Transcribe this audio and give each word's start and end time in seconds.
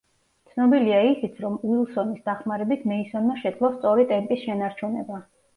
ცნობილია 0.51 1.01
ისიც, 1.09 1.35
რომ 1.43 1.59
უილსონის 1.73 2.25
დახმარებით 2.31 2.87
მეისონმა 2.93 3.39
შეძლო 3.45 3.73
სწორი 3.77 4.07
ტემპის 4.15 4.45
შენარჩუნება. 4.49 5.25